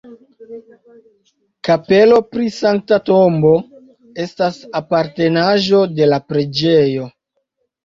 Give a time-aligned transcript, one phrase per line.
[1.69, 3.53] Kapelo pri Sankta Tombo
[4.25, 7.09] estas apartenaĵo de la preĝejo.